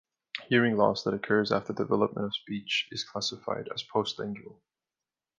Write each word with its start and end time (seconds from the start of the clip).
Hearing 0.49 0.77
loss 0.77 1.03
that 1.03 1.13
occurs 1.13 1.51
after 1.51 1.73
the 1.73 1.83
development 1.83 2.25
of 2.25 2.33
speech 2.33 2.87
is 2.91 3.03
classified 3.03 3.69
as 3.71 3.83
postlingual. 3.83 4.59